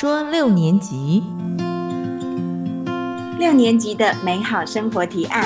[0.00, 1.24] 说六年级，
[3.36, 5.44] 六年级的美好生活提案。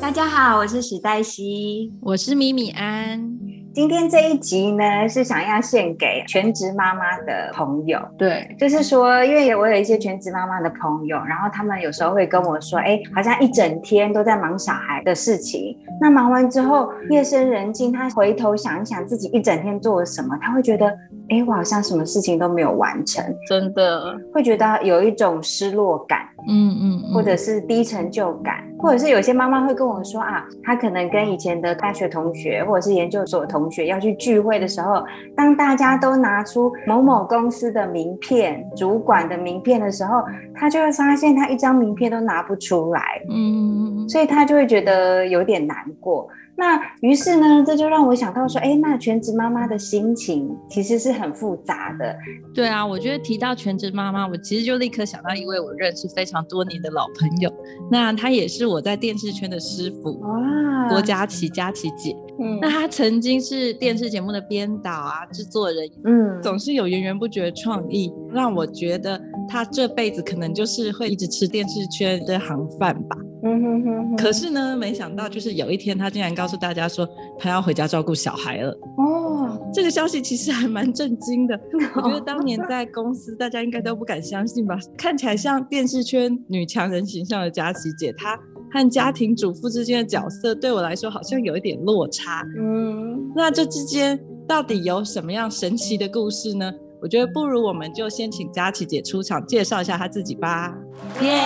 [0.00, 3.38] 大家好，我是史黛西，我是米米安。
[3.72, 8.00] 今天这一集呢，是想要献给全职妈妈的朋友。
[8.18, 15.78] 对，就是说，因为我有一些全职妈妈的朋友，然后他们有时候会跟我说，哎，好像一整天都在忙小孩的事情。
[16.00, 20.86] 那忙完之后，夜深人静，他回头想一想自己一整天做了什么，他会觉得，
[21.28, 26.20] 哎，我好像什么事情都没有完成，真的会觉得有一种失落感。
[26.48, 35.04] 嗯嗯，或者是低成就感，或者是有些妈妈会跟我说啊，她可能跟以前的大学同学或者是研究所同学要去聚会的时候，
[35.36, 40.22] 当大家都拿出某某公司的名片、主管的名片的时候，
[40.54, 46.28] 她就会发现她一张名片都拿不出来，嗯，所以她就会觉得有点难过。
[46.60, 52.14] 那于是呢，这就让我想到说，哎，那全职妈妈的心情其实是很复杂的。
[52.54, 57.50] 对啊，我觉得提到全职妈妈，我其实就立刻想到一位我认识非常多年的老朋友，
[57.90, 62.14] 那他也是我在电视圈的师傅，哇，郭佳琪，佳琪姐。
[62.38, 73.16] 嗯，那他曾经是电视节目的编导啊，制作人，嗯，总是有源源不绝的创意，让我觉得他这辈子可能就是会一直吃电视圈的行饭吧。
[73.42, 78.70] 嗯哼哼，可是呢，没想到就是有一天，他竟然告诉大家说他要回家照顾小孩了。
[78.98, 81.58] 哦，这个消息其实还蛮震惊的。
[81.94, 84.76] 我觉得当年在公司，大家应该都不敢相信吧？
[84.96, 88.38] 看起来像电视圈女强人形象的佳琪姐，她
[88.72, 92.46] 和家庭主妇之间的角色，对我来说好像有一点落差。
[92.58, 96.70] 嗯，那这之间到底有什么样神奇的故事呢？
[97.00, 100.76] 我觉得不如我们就先请佳琪姐出场，介绍一下她自己吧。
[101.22, 101.40] 耶，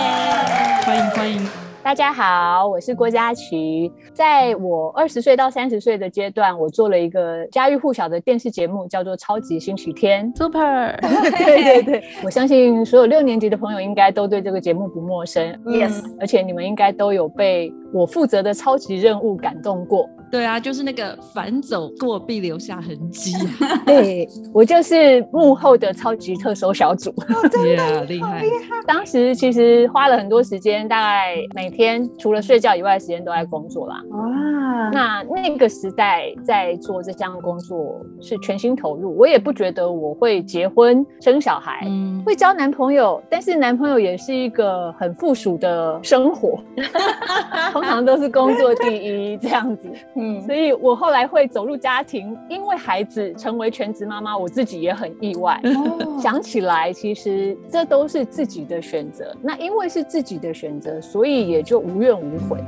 [0.83, 1.64] 欢迎欢迎。
[1.85, 3.91] 大家好，我是郭佳琪。
[4.11, 10.33] 在我二十岁到三十岁的阶段，我做了一个家喻户晓的电视节目，叫做《超级星期天》。
[10.35, 10.97] Super，
[11.37, 15.47] 对对对，我相信所有六年级的朋友应该都对这个节目不陌生。
[15.65, 20.09] Yes，而且你们应该都有被我负责的超级任务感动过。
[20.31, 23.31] 对啊，就是那个反走过必留下痕迹。
[23.85, 27.13] 对我就是幕后的超级特搜小组。
[27.51, 28.43] 真的厉害！
[28.85, 34.01] 当时其实花了很多时间，大概每天除了睡觉以外的时间都在工作啦。
[34.09, 39.15] 哇，那那个时代在做这项工作是全心投入。
[39.17, 41.87] 我也不觉得我会结婚生小孩，
[42.25, 46.59] 会交男朋友，但是男朋友也是一个很附属的生活，
[47.71, 49.89] 通常都是工作第一这样子。
[50.15, 55.59] 嗯，所以我后来会走入家庭，因为孩子成为全职妈妈，我自己也很意外。
[56.21, 59.35] 想起来，其实这都是自己的选择。
[59.41, 62.63] 那因为是自己的选择，所以也就无怨无悔。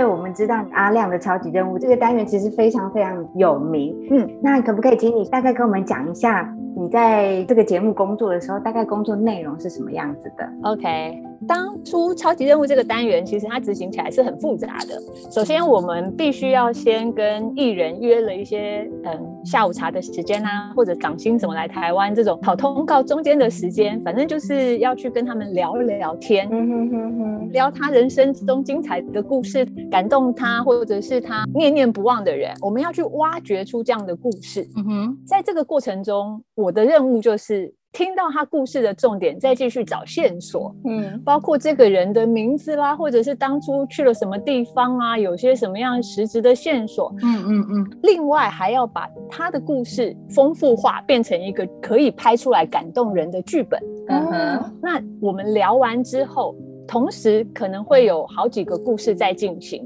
[0.00, 11.22] 为我们知道阿亮的超级任务这个单元其实非常非常有名，嗯，那可不可以请你大概跟我们讲一下，你在这个节目工作的时候，大概工作内容是什么样子的？OK。
[11.48, 15.00] 当初超级任务这个单元，其实它执行起来是很复杂的。
[15.30, 19.12] 首先，我们必须要先跟艺人约了一些嗯
[19.44, 34.66] 下午茶的时间啊，或者港星怎么来台湾这种跑通告中间的时间，反正就是要去跟他们聊聊天，嗯、哼哼哼聊他人生中精彩的故事，感动他或者是他念念不忘的人，我们要去挖掘出这样的故事。
[34.76, 37.72] 嗯哼，在这个过程中，我的任务就是。
[37.92, 47.98] 听到他故事的重点，再继续找线索，嗯，包括这个人的名字啦，或者是当初去了什么地方啊，有些什么样实质的线索，嗯嗯嗯。
[48.04, 53.82] 另外还要把他的故事丰富化，变成一个可以拍出来感动人的剧本。
[54.06, 54.78] 嗯哼。
[54.80, 56.54] 那我们聊完之后，
[56.86, 59.84] 同时可能会有好几个故事在进行。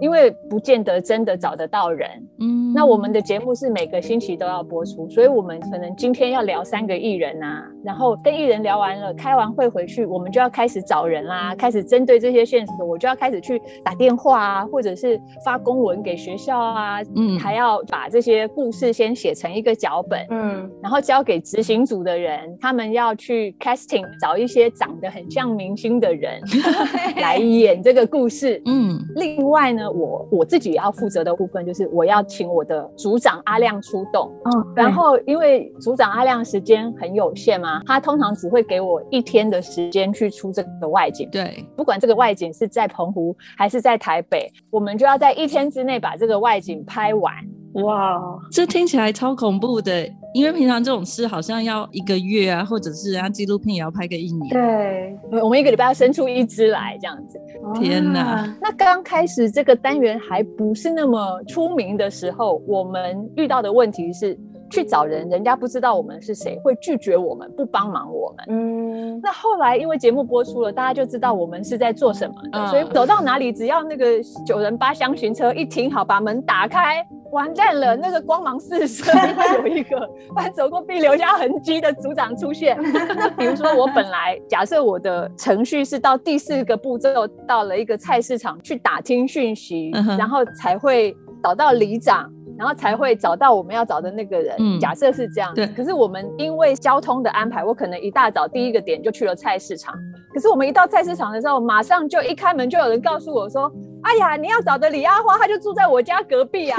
[0.00, 2.08] 因为不见得真的找得到人，
[2.40, 26.40] 嗯，那我们的节目是每个星期都要播出，所以我们可能今天要聊三个艺人啊，然后跟艺人聊完了，开完会回去，我们就要开始找人啦，开始针对这些线索，我就要开始去打电话啊，或者是发公文给学校啊，嗯，还要把这些故事先写成一个脚本，嗯，然后交给执行组的人，他们要去 casting 找一些长得很像明星的人
[27.22, 29.83] 来演这个故事，嗯，另外呢。
[29.84, 34.32] 呢，我我自己也要负责的部分就是我要请我的组长阿亮出动。
[34.44, 41.28] 嗯，然后因为组长阿亮时间很有限嘛，他通常只会给我一天的时间去出这个外景。
[41.30, 47.34] 对，不管这个外景是在澎湖还是在台北，我们就要在一天之内把这个外景拍完。
[47.74, 54.48] 哇，这听起来超恐怖的，因为平常这种事好像要一个月啊，或者是人家纪录片也要拍个一年。
[54.48, 57.38] 对，我们一个礼拜要生出一只来这样子。
[57.80, 58.56] 天哪！
[58.60, 64.38] 那刚开始这个单元还不是那么出名的时候，我们遇到的问题是。
[64.74, 68.44] 去找人，人家不知道我们是谁，会拒绝我们，不帮忙我们。
[68.48, 74.04] 嗯，那后来因为节目播出了，大家就知道我们是在做什么的，所以走到哪里，只要那个
[74.44, 79.12] 九人八厢巡车一停好，把门打开，完蛋了，那个光芒四射，
[79.62, 82.76] 有一个凡走过必留下痕迹的组长出现。
[83.16, 92.28] 那比如说我本来假设我的程序是到第四个步骤，到了一个菜市场去打听讯息，然后才会找到里长。
[92.58, 94.56] 然后才会找到我们要找的那个人。
[94.58, 95.54] 嗯，假设是这样。
[95.54, 95.66] 对。
[95.68, 99.94] 可是我们因为交通的安排，我可能一大早第一个点就去了菜市场。
[100.32, 103.70] 可是我们一到菜市场的时候，马上就一开门就有人告诉我说
[104.04, 106.78] ：“哎呀，你要找的李阿花，他就住在我家隔壁啊！”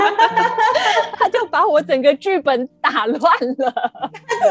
[1.14, 3.20] 他就把我整个剧本打乱
[3.58, 3.74] 了，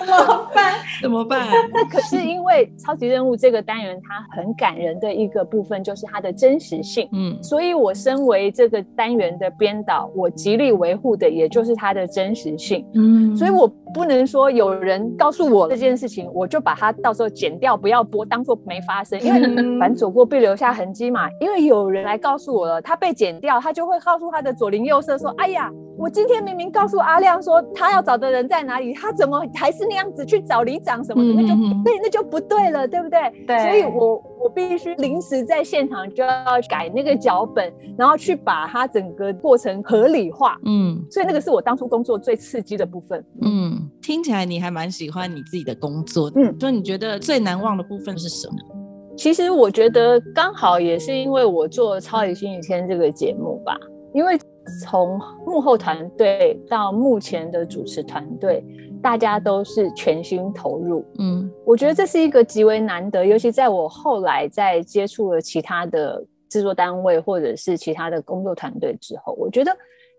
[0.01, 0.75] 怎么办？
[1.03, 1.47] 怎么办？
[1.73, 7.09] 那可是因为超级任务这个单元，它很感人的一个部分就是它的真实性。
[7.13, 12.87] 嗯，所以我身为这个单元的编导，我极力维护的也就是它的真实性。
[12.95, 18.95] 嗯，所以我不能说有人告诉我这件事情，我就把它到时候剪掉，不要播，当做没发。
[18.95, 21.29] 发生，因为反走过必留下痕迹嘛。
[21.41, 31.41] 因为有人来告诉我了，他被剪掉，他就会告诉他的左邻右舍说：“哎呀，我今天明明告诉阿亮说他要找的人在哪里，他怎么还是那样子去找里长什么的？
[31.41, 33.21] 那就对，那就不对了，对不对？
[33.47, 33.59] 对。
[33.59, 40.59] 所以我我必须临时在现场就要改那个脚本，然后去把它整个过程合理化。
[40.65, 43.25] 嗯，所以那个是我当初工作最刺激的部分。
[43.43, 46.31] 嗯，听起来你还蛮喜欢你自己的工作。
[46.35, 48.84] 嗯，说你觉得最难忘的部分是什么？
[49.17, 53.79] 其实我觉得刚好也是因为我做《超级星期天》这个节目吧，
[54.13, 54.37] 因为
[54.83, 58.65] 从幕后团队到目前的主持团队，
[59.01, 61.07] 大家都是全心投入。
[61.19, 69.71] 嗯，我觉得这是一个极为难得，尤其在我后来在接触了其他的制作单位或者是其他的工作团队之后，我觉得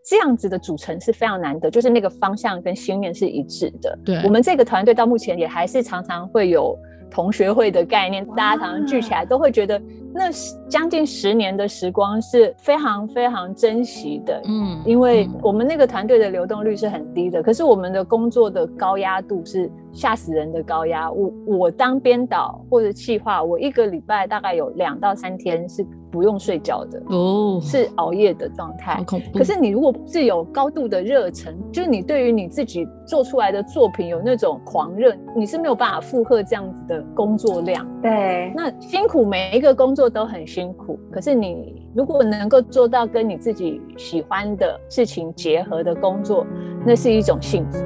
[0.09, 4.00] 这样子的组成是非常难得，就是那个方向跟心念是一致的。
[4.06, 6.77] 对，我们这个团队到目前也还是常常会有。
[7.15, 9.81] 同学会的概念，大家常常聚起来都会觉得，
[10.15, 10.31] 那
[10.69, 14.41] 将近十年的时光是非常非常珍惜的。
[14.45, 21.12] 嗯，因为我们那个团队的流动率是很低的，可是我们的工作的高压度是吓死人的高压。
[21.12, 25.85] 我我当编导或者企划，我一个礼拜大概有两到三天是。
[26.12, 29.03] 不用睡觉的哦，是熬夜的状态。
[29.33, 37.85] 可是你如果是有高度的热忱，就是你对于你自己做出来的作品有那种狂热，你是没有办法负荷这样子的工作量。
[38.01, 40.99] 对，那辛苦每一个工作都很辛苦。
[41.11, 46.45] 可是你如果能够做到跟你自己喜欢的事情结合的工作，
[46.85, 47.77] 那是一种幸福。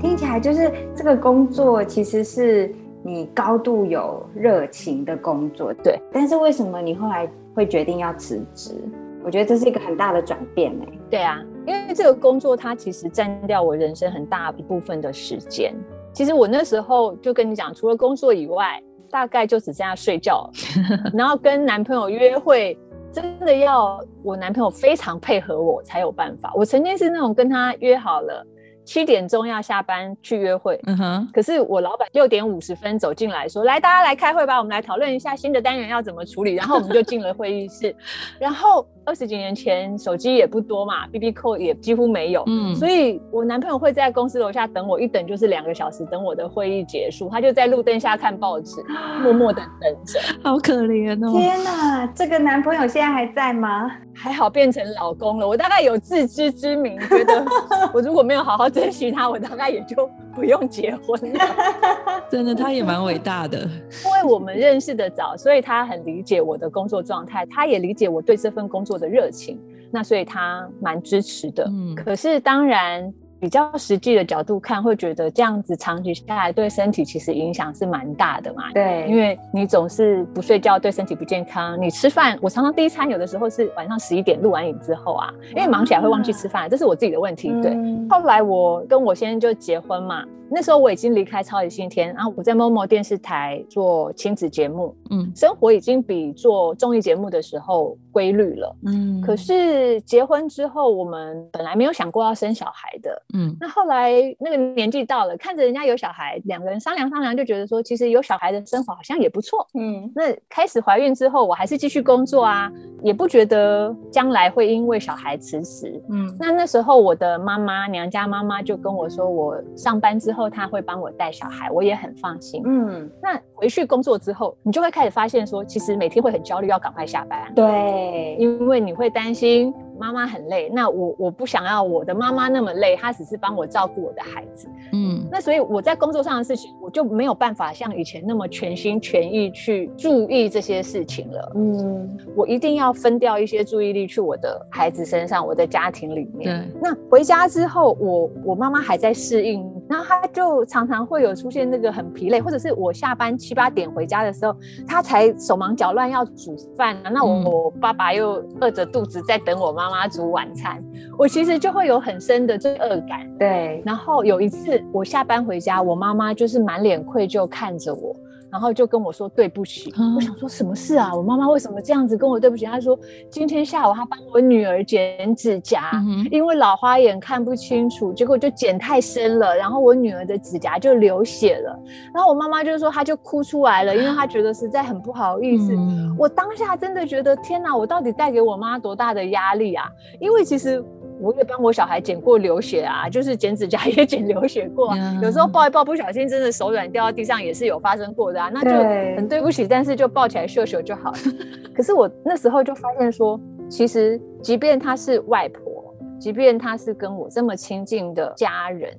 [0.00, 6.00] 听起来就是这个工作其实是你高度有热情的工作，对。
[6.12, 8.74] 但是为什么你后来会决定要辞职？
[9.22, 10.98] 我觉得这是一个很大的转变哎。
[11.10, 11.38] 对啊，
[11.70, 15.72] 因为这个工作它其实占掉我人生很大一部分的时间。
[16.12, 20.50] 其实我那时候就跟你讲，除了工作以外，大概就只剩下睡觉，
[21.14, 22.76] 然后跟男朋友约会，
[23.12, 26.52] 真的要我男朋友非常配合我才有办法。
[26.56, 28.44] 我曾经是那种跟他约好了。
[28.84, 31.28] 七点钟要下班去约会，嗯哼。
[31.32, 37.94] 可是我老板六点五十分走进来说：“来，大家来开会吧，我们来讨论一下新的单元要怎么处理。”然后我们就进了会议室，
[38.40, 38.86] 然后。
[39.06, 48.76] 二十几年前，手机也不多嘛，B B 扣也几乎没有，嗯，所以我男朋友会在公司楼下等我，一等就是两个小时，等我的会议结束，他就在路灯下看报纸，
[49.22, 51.32] 默默的等着，好可怜哦！
[51.32, 53.90] 天哪，这个男朋友现在还在吗？
[54.14, 57.44] 还好变成老公了，我大概有自知之明，觉得
[57.94, 61.44] 我如果没有好好 珍惜他，我大概也就不用结婚了。
[62.30, 63.58] 真的，他也蛮伟大的，
[64.06, 69.00] 因为我们认识的早，所以他很理解我的工作状态，他也理解我对这份工作。
[69.00, 69.58] 的热情，
[69.90, 71.64] 那所以他蛮支持的。
[71.70, 73.10] 嗯，可是当然
[73.40, 78.70] 比较实际的角度看，会觉得这样子长期下来对身体其实影响是蛮大的嘛。
[78.74, 81.80] 对，因为你总是不睡觉，对身体不健康。
[81.80, 87.50] 你吃饭，我常常第一餐有的时候是晚上十一点录完影之后啊，因为忙起来会忘记吃饭，这是我自己的问题。
[87.62, 87.74] 对，
[88.10, 90.22] 后来我跟我先生就结婚嘛。
[90.52, 99.20] 那时候我已经离开超级星天，然后我在某某电视台做亲子节目，嗯，生活已经比做综艺节目的时候规律了，嗯。
[99.20, 103.56] 可是结婚之后，我们本来没有想过要生小孩的，嗯。
[103.60, 110.10] 那后来那个年纪到了，看着人家有小孩，两个人商量商量，就觉得说，其实有小孩的生活好像也不错，嗯。
[110.16, 112.68] 那开始怀孕之后，我还是继续工作啊，
[113.04, 116.36] 也不觉得将来会因为小孩辞职，嗯。
[116.40, 120.39] 那那时候我的妈妈，娘家妈妈就跟我说，我上班之后。
[120.40, 122.62] 后他会帮我带小孩，我也很放心。
[122.64, 127.52] 嗯，那回去工作之后，你就会开始发现说，其实每天会很焦虑，要赶快下班。
[127.54, 129.72] 对，因为你会担心。
[130.00, 146.66] 妈妈很累，那我我不想要我的妈妈那么累，她只是帮我照顾我的孩子，嗯，那所以我在工作上的事情，我就没有办法像以前那么全心全意去注意这些事情了，嗯，我一定要分掉一些注意力去我的孩子身上，我的家庭里面。
[146.72, 154.56] 对，那回家之后，我我妈妈还在适应，然后她就常常会有出现那个很疲累，或者是我下班七八点回家的时候，
[154.86, 159.90] 她才手忙脚乱要煮饭，那我我爸爸又饿着肚子在等我妈。
[159.90, 160.80] 妈煮晚餐，
[161.18, 163.28] 我其实就会有很深的罪恶感。
[163.40, 168.14] 对，然后有一次我下班回家，我妈妈就是满脸愧疚看着我。
[168.52, 171.14] 然后就跟我说对不起，我想说什么事啊？
[171.14, 172.64] 我妈妈为什么这样子跟我对不起？
[172.64, 172.98] 她说
[173.30, 175.92] 今天下午她帮我女儿剪指甲，
[176.32, 181.78] 因为老花眼看不清楚，结果就剪太深了，然后我女儿的指甲就流血了。
[182.12, 185.72] 然后我妈妈就说她就哭出来了，因为她觉得实在很不好意思。
[186.18, 189.86] 我当下真的觉得天哪，我到底带给我妈多大的压力啊？
[190.18, 190.84] 因为其实。
[191.20, 198.70] 我也帮我小孩剪过流血啊，就是剪指甲 也剪流血过，有时候抱一抱不小心真的手软掉到地上也是有发生过的啊，那就
[199.16, 201.18] 很对不起，但是就抱起来秀秀就好了。
[201.74, 208.96] 可是我那时候就发现说，其实即便她是外婆，即便她是跟我这么亲近的家人，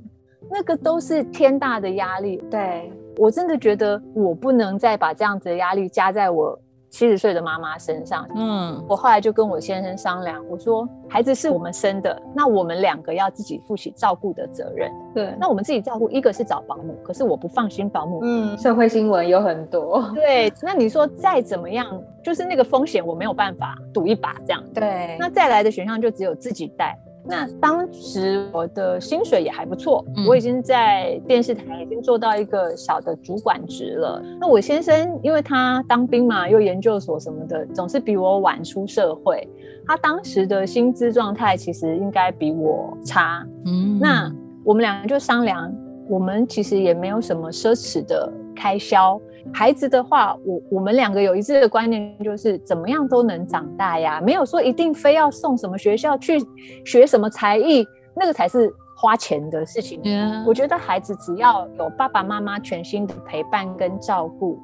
[0.50, 2.44] 那个都是天大的压力。
[2.50, 6.58] 对我真的觉得我不能再把这样子的压力加在我。
[6.92, 14.92] 七十岁的妈妈身上，嗯，我后来就跟我先生商量，我说孩子是我们生的，那我们两个要自己负起照顾的责任。
[15.16, 18.20] 对，那我们自己照顾，一个是找保姆，可是我不放心保姆。
[18.24, 20.12] 嗯，社会新闻有很多。
[20.14, 21.88] 对，那你说再怎么样，
[22.22, 24.62] 就是那个风险我没有办法赌一把这样。
[24.74, 27.00] 对，那再来的选项就只有自己带。
[27.24, 34.22] 那当时我的薪水也还不错，我已经在电视台已经做到一个小的主管职了。
[34.40, 39.48] 那我先生因为他当兵嘛，又研究所什么的，总是比我晚出社会。
[39.88, 43.46] 他当时的薪资状态其实应该比我差。
[43.66, 45.74] 嗯，那我们两个就商量，
[46.08, 49.20] 我们其实也没有什么奢侈的开销。
[49.54, 56.40] 孩子的话，我我们两个有一致的观念，就是怎么样都能长大呀，没有说一定非要送什么学校去
[56.86, 60.02] 学什么才艺，那个才是花钱的事情。
[60.46, 64.60] 我觉得孩子只要有爸爸妈妈全心的陪伴跟照顾，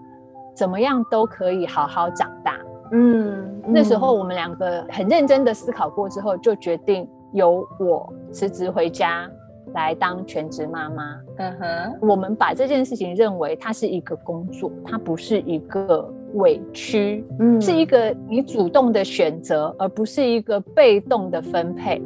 [0.55, 2.59] 怎么样都可以好好长大。
[2.91, 9.29] 嗯，那时候我们两个很认真的思考过之后，就决定由我辞职回家。
[9.73, 22.01] 来当全职妈妈，嗯哼，我们把这件事情认为它是一个工作，它不是一个委屈，嗯，是一个你主动的选择，而不是一个被动的分配。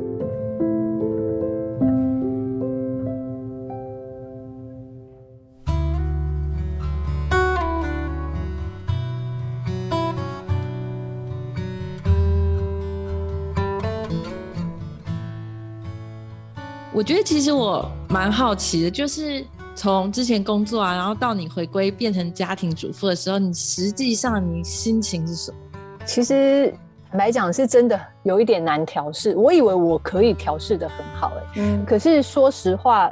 [17.02, 19.44] 我觉得其实我蛮好奇的，就是
[19.74, 25.58] 从之前工作啊，然后到你回归变成家庭主妇的时候，你实际上你心情是什么？
[26.06, 26.72] 其实
[27.10, 29.36] 坦白讲，是真的有一点难调试。
[29.36, 33.10] 我以为我可以调试的很好，哎，嗯，可是说实话，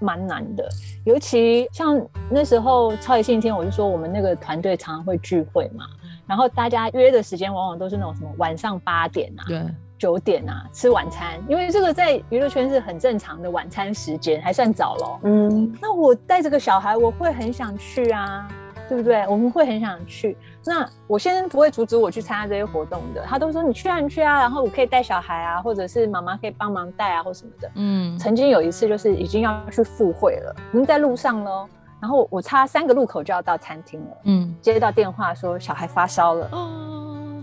[0.00, 0.66] 蛮难的。
[1.04, 5.84] 尤其像那时候超级星期天，我就说我们那个团队常常会聚会嘛，
[6.26, 9.62] 然后大家约的时间往往都是那种什么晚上八点啊，对。
[10.04, 15.18] 九点啊，吃晚餐，因为这个在娱乐圈是很正常的晚餐时间，还算早咯。
[15.22, 18.46] 嗯，那我带着个小孩，我会很想去啊，
[18.86, 19.26] 对不对？
[19.26, 20.36] 我们会很想去。
[20.62, 27.70] 那我先生不会阻止我去参加这些活动的，他都说你去啊，你去啊，然后我可以带小孩啊，或者是妈妈可以帮忙带啊，或什么的。
[27.76, 31.66] 嗯，曾经有一次就是已经要去赴会了，已经在路上喽，
[31.98, 34.16] 然后我差三个路口就要到餐厅了。
[34.24, 36.50] 嗯，接到电话说小孩发烧了。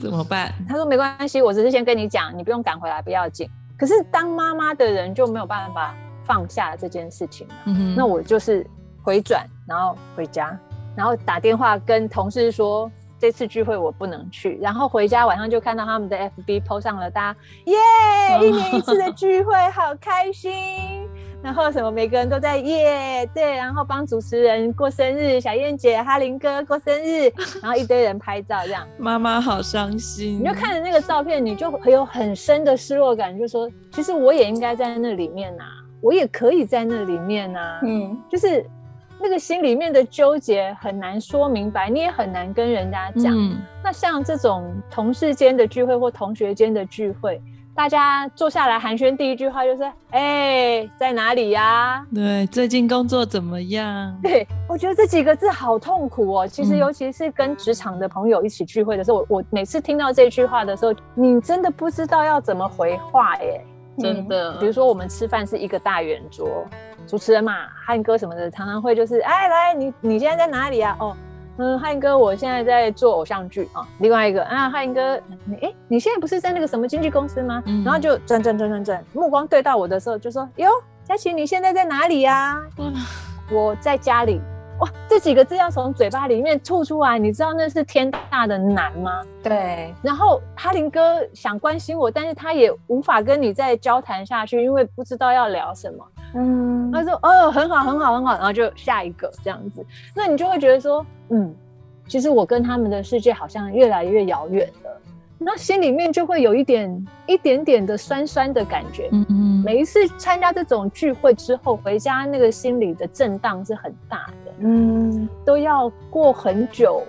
[0.02, 0.54] 怎么办？
[0.68, 3.50] 他说没关系，我只是先跟你讲，你不用赶回来，不要紧。
[3.78, 7.48] 可是当妈妈的人就没有办法放下这件事情。
[7.66, 8.66] 嗯那我就是
[9.04, 10.58] 回转，然后回家，
[10.96, 20.52] 然后打电话跟同事说这次聚会我不能去，然后回家晚上就看到他们的 FB PO 上了，大家耶，一年一次的聚会好开心。
[21.44, 27.32] 然后什么，每个人都在耶，对，然后帮主持人过生日，小燕姐、哈林哥过生日，
[27.64, 30.40] 然后一堆人拍照，这样，妈妈好伤心。
[30.40, 35.64] 你就看着那个照片，你就很有很深的失落感，就说，其实我也应该在那里面呐，
[36.00, 38.64] 我也可以在那里面呐，嗯，就是
[39.20, 43.34] 那个心里面的纠结很难说明白，你也很难跟人家讲。
[43.84, 47.42] 那像这种同事间的聚会或同学间的聚会。
[47.74, 54.16] 大家坐下来寒暄，第一句话就是：“哎，在哪里呀？”对，最近工作怎么样？
[54.22, 56.48] 对我觉得这几个字好痛苦哦。
[56.48, 63.66] 其实，尤其是跟职场的朋友一起聚会的时候，我我每次听到这句话的时候，你真的不知道要怎么回话耶。
[63.98, 66.66] 真的，比如说我们吃饭是一个大圆桌，
[67.08, 67.54] 主持人嘛，
[67.86, 71.16] 汉哥什么的，常常会就是：“哎，来，你你现在在哪里啊？”哦。
[71.62, 73.88] 嗯，汉哥，我现在在做偶像剧啊。
[74.00, 77.62] 另外一个啊，汉哥，你哎，你现在不是在那个什么经纪公司吗？
[77.86, 80.72] 然后就转转转转转，目光对到我的时候，就说：“哟，
[81.04, 82.60] 佳琪，你现在在哪里呀？”
[83.54, 84.42] 我在家里。
[84.80, 89.22] 哇，这几个字要从嘴巴里面吐出来，你知道那是天大的难吗？
[89.44, 89.94] 对。
[90.02, 96.04] 然后哈林哥想关心我，但是他也无法跟你再交谈下去，因为不知道要聊什么。
[96.34, 96.92] 嗯。
[96.92, 99.86] 他说：“哦，很好，很好，很好。”然后就下一个这样子，
[100.16, 101.54] 那你就会觉得说：“嗯，
[102.08, 105.02] 其实我跟他们的世界好像越来越遥远了。”
[105.44, 109.10] 那心里面就会有一点一点点的酸酸的感觉。
[109.12, 109.64] 嗯嗯。
[109.66, 114.52] 每一次参加这种聚会之后，回家那个心里的震荡是很大的。
[114.60, 115.28] 嗯。
[115.44, 117.02] 都要过很久，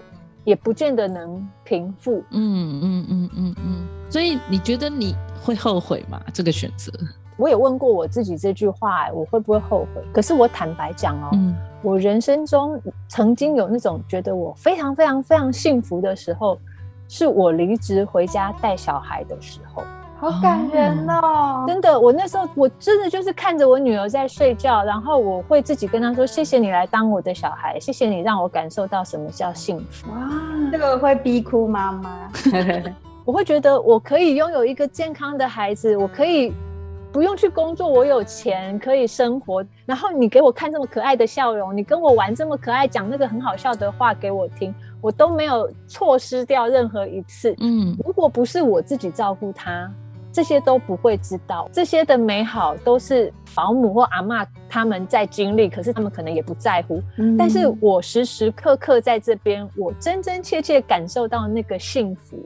[0.45, 2.25] 也不见得能平复。
[2.31, 3.87] 嗯嗯嗯嗯嗯。
[4.09, 6.19] 所以你觉得你会后悔吗？
[6.33, 6.91] 这个选择？
[7.43, 10.03] 我也问过我自己这句话，我会不会后悔？
[10.13, 11.31] 可是我坦白讲哦，
[11.83, 16.57] 我人生中曾经有那种觉得我非常非常非常幸福的时候。
[17.09, 19.83] 是我离职回家带小孩的时候，
[20.19, 21.63] 好感人哦！
[21.69, 30.31] 真的，我那时候我真的就是看着我女儿在睡觉，然后我会自己跟她说：“谢谢你来当我的小孩，谢谢你让我感受到什么叫幸福。”哇，
[30.71, 32.31] 这个会逼哭妈妈。
[33.27, 36.51] 我会觉得我可以拥有一个健康的孩子，我可以
[37.13, 39.63] 不用去工作，我有钱可以生活。
[39.85, 44.75] 然后你给我看这么可爱的笑容，你跟我玩这么可爱，讲那个很好笑的话给我听。
[45.03, 47.55] 我都没有错失掉任何一次。
[47.61, 49.93] 嗯，如果不是我自己照顾他，
[50.33, 51.69] 这些都不会知道。
[51.71, 57.03] 这些的美好都是保姆或阿妈他们在经历，可是他们可能也不在乎。
[57.37, 62.39] 但是我时时刻刻在这边，我真真切切感受到那个幸福。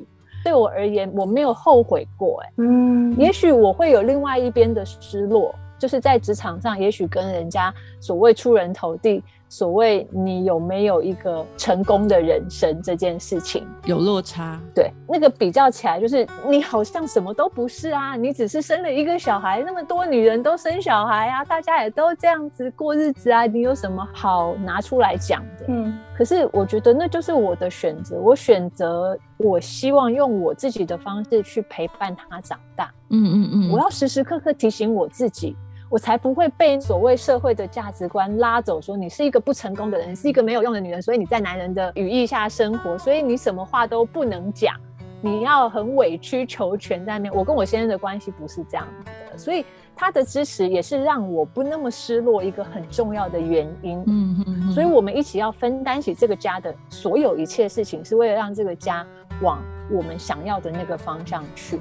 [0.46, 2.40] 对我而言，我没有后悔过。
[2.44, 9.24] 哎，嗯，也许我会有另外一边的失落，就是在职场上，也许跟人家所谓出人头地。
[9.48, 25.66] 所谓你有没有一个成功的人生这件事情有落差，对那个比较起来，就是你好像什么都不是啊，你只是生了一个小孩，那么多女人都生小孩啊，大家也都这样子过日子啊，你有什么好拿出来讲的？
[25.68, 32.92] 嗯，可是我觉得那就是我的选择，我选择我希望用我自己的方式去陪伴他长大。
[33.10, 35.56] 嗯嗯嗯，我要时时刻刻提醒我自己。
[35.88, 44.74] 我才不会被所谓社会的价值观拉走，说你是一个不成功的人，是一个没有用的女人，所以你在男人的羽翼下生活，所以你什么话都不能讲，
[45.20, 47.30] 你要很委曲求全在那。
[47.30, 54.02] 我跟我先生的关系不是这样子的，所以他的支持也是让我不那么失落一个很重要的原因。
[54.08, 59.06] 嗯嗯，所以我们一起要分担起这个家的所有一切事情，是为了让这个家
[59.40, 61.80] 往我们想要的那个方向去。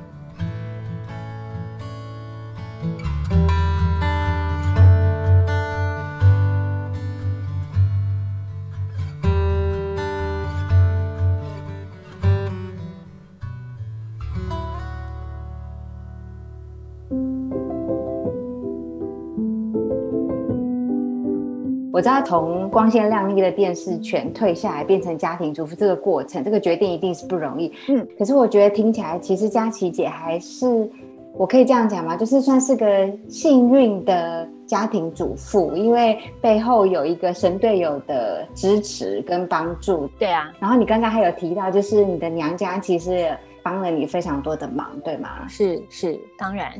[21.95, 27.71] 我知道从光鲜亮丽的电视全退下来变成家庭主妇这个过程，这个决定一定是不容易。
[27.88, 30.89] 嗯，可是我觉得听起来，其实佳琪姐还是，
[31.38, 32.17] 我可以这样讲吗？
[32.17, 40.05] 就是算是个幸运的家庭主妇，因为背后有一个神队友的支持跟帮助。
[40.19, 45.47] 对啊，然后你刚刚还有提到，就是你的娘家其实帮了你非常多的忙，对吗？
[45.47, 46.73] 是是，当然，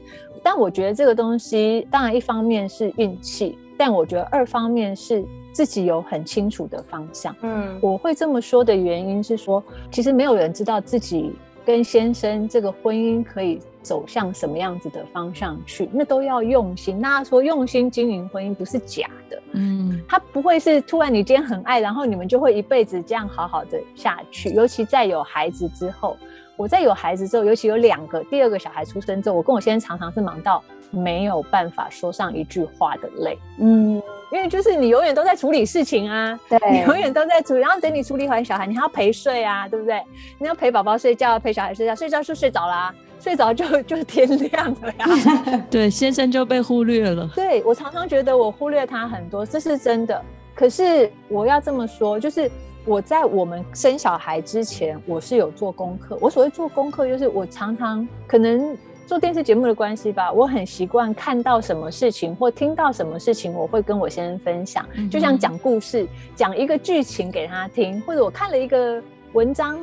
[0.44, 3.58] 但我觉得这个东西，当然一方面是运气。
[3.78, 7.36] 但我觉得二方面是自己有很清楚的方向。
[7.42, 11.34] 嗯，我会这么说的原因是说，其实没有人知道自己
[11.66, 17.02] 跟先生这个婚姻可以走向什么样子的方向去，那都要用心。
[17.02, 24.50] 大家说用心经营婚姻不是假的，嗯，他不会是突然你今天很爱，然后你们就会一辈子这样好好的下去。
[24.54, 26.18] 尤其在有孩子之后，
[26.56, 30.64] 我在有孩子之后，尤其有两个，第二个小孩出生之后，我跟我先生常常是忙到
[30.96, 34.02] 没有办法说上一句话的累，嗯。
[34.32, 40.02] 因为就是你永远都在处理事情啊，对，你永远都在处理，然后等你处理完小孩，你还要陪睡啊，对不对？
[40.40, 45.64] 你要陪宝宝睡觉，陪小孩睡觉，睡觉就睡着啦，睡着就就天亮了呀。
[45.70, 47.30] 对，先生就被忽略了。
[47.36, 50.20] 对我常常觉得我忽略他很多，这是真的。
[50.56, 52.52] 可是我要这么说，就是
[52.84, 56.18] 我在我们生小孩之前，我是有做功课。
[56.20, 58.76] 我所谓做功课，就是我常常可能。
[59.06, 69.00] 做电视节目的关系吧，我很习惯看到什么事情或听到什么事情，我会跟我先生分享，就像讲故事，讲一个剧情给他听，或者我看了一个
[69.34, 69.78] 文章，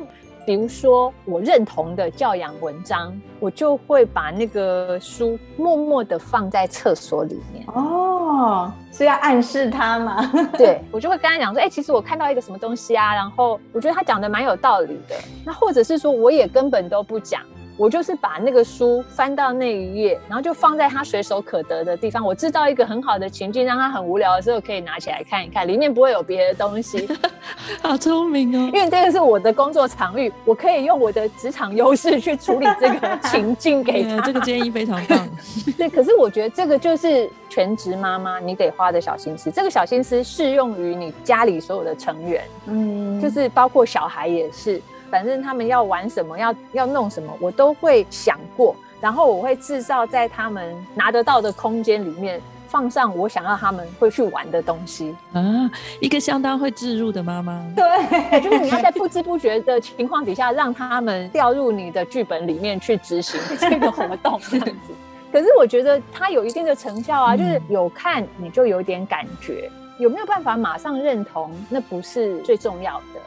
[0.45, 7.65] 比如说我认同的教养文章，我就会把那个书默默的放在厕所里面。
[7.67, 10.31] 哦，是要暗示他吗？
[10.59, 15.15] 对，我就会跟他讲说，哎，其实我看到一个什么东西啊，然后我觉得他讲的蛮有道理的。
[15.45, 17.41] 那或者是说，我也根本都不讲。
[17.75, 22.23] 我就是把那个书翻到那一页，然后就放在他随手可得的地方。
[22.23, 27.07] 我制造一个很好的情境，让他很无聊的时候可以拿起来看一看，里面不会有别的东西。
[27.81, 28.69] 好聪明哦！
[28.73, 34.21] 因为这个是我的工作场域，我可以用我的职场优势去处理这个 情境给他。
[34.21, 35.27] 这个建议非常棒。
[35.75, 39.49] 对，可是我觉得这个就是全职妈妈你得花的小心思。
[39.49, 44.79] 这个小心思适用于你家里所有的成员，嗯，就是包括小孩也是。
[45.13, 55.69] 反正他们要玩什么，要要弄什么，我都会想过，然后我会制造在他们拿得到的空间里面放上我想要他们会去玩的东西啊。
[55.99, 64.93] 一个相当会置入的妈妈，对， 就是你要在不知不觉的情况底下，让他们掉入你的剧本里面去执行这个活动 这样子。
[65.31, 73.21] 可是我觉得它有一定的成效啊，就是有看你就有点感觉，有没有办法马上认同，那不是最重要的。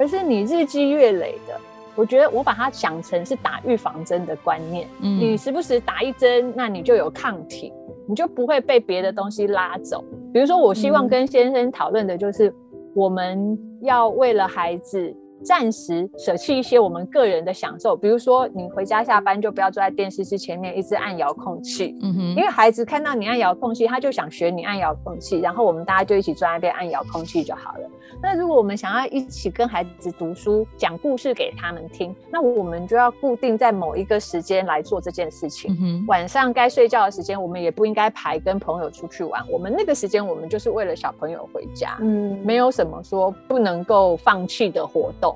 [0.00, 1.60] 而是你日积月累的，
[1.94, 4.88] 我觉得我把它想成是打预防针的观念。
[5.02, 7.70] 嗯，你时不时打一针，那你就有抗体，
[8.08, 10.02] 你就不会被别的东西拉走。
[10.32, 12.50] 比如说，我希望跟先生讨论的就是，
[12.94, 15.14] 我们要为了孩子。
[15.42, 27.90] 暂时舍弃一些我们个人的享受，比如说你回家下班就不要坐在电视机前面一直按遥控器，嗯哼，因为孩子看到你按遥控器，他就想学你按遥控器，然后我们大家就一起坐在那边按遥控器就好了。
[28.22, 36.04] 那如果我们想要一起跟孩子读书、讲故事给他们听，那我们就要固定在某一个时间来做这件事情。
[36.06, 45.29] 晚上该睡觉的时间，我们也不应该排跟朋友出去玩，我们那个时间我们就是为了小朋友回家，嗯，没有什么说不能够放弃的活动。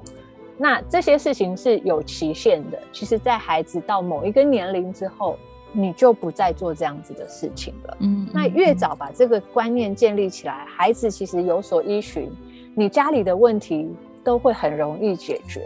[0.56, 2.78] 那这些事情是有期限的。
[2.92, 5.36] 其实，在孩子到某一个年龄之后，
[5.72, 7.96] 你就不再做这样子的事情了。
[8.00, 12.30] 嗯，那越早把这个观念建立起来，孩子其实有所依循，
[12.76, 15.60] 你家里的问题都会很容易解决。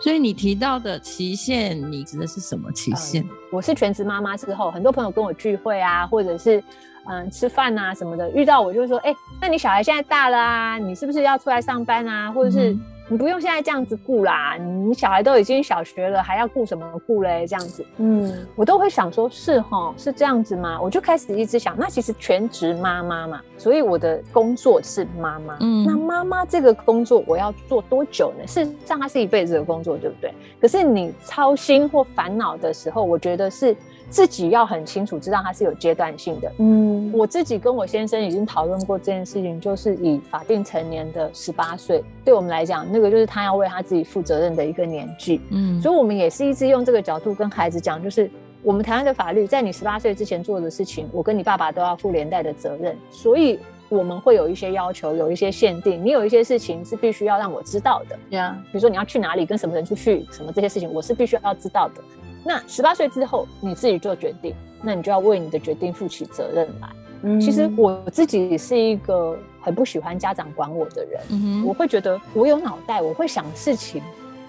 [0.00, 3.22] 所以你提到的期限，你指的是什么期限？
[3.52, 6.64] 我是全职妈妈之后，很多朋友跟我聚会啊，或者是
[7.06, 12.74] 嗯吃饭啊什么的，遇到我就说：“哎，那你小孩现在大了啊，你是不是要出来上班啊？”或者是。
[13.08, 17.46] 你不用现在这样子顾啦，你小孩都已经小学了，还要顾什么顾嘞？
[17.46, 20.80] 这样子，嗯，我都会想说，是哈，是这样子吗？
[20.80, 28.46] 我就开始一直想，那其实全职妈妈嘛，所以我的工作是妈妈，嗯，那妈妈这个工作我要做多久呢？
[28.46, 30.32] 事实上，它是一辈子的工作，对不对？
[30.60, 33.76] 可是你操心或烦恼的时候，我觉得是。
[34.12, 36.52] 自己要很清楚知道它是有阶段性的。
[36.58, 45.40] 嗯，我自己跟我先生已经讨论过这件事情，就是以法定成年的十八岁，对我们来讲，那个就是他要为他自己负责任的一个年纪。
[45.48, 48.30] 嗯，所以我们也是一直用这个角度跟孩子讲，就是
[48.62, 52.94] 我们台湾的法律，在你十八岁之前做的事情，我跟你爸爸都要负连带的责任。
[53.10, 56.04] 所以我们会有一些要求，有一些限定。
[56.04, 58.18] 你有一些事情是必须要让我知道的。
[58.28, 62.02] 对啊，比如说你要去哪里，跟什么人出去，什么这些事情，我是必须要知道的。
[62.44, 66.88] 那十八岁之后你自己做决定，那你就要为你的决定负起责任来。
[67.22, 71.20] 嗯，其实我自己是一个很不喜欢家长管我的人。
[71.30, 74.02] 嗯我会觉得我有脑袋，我会想事情。